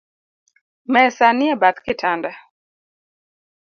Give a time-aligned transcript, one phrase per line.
[0.93, 2.31] Mesa nie bath kitanda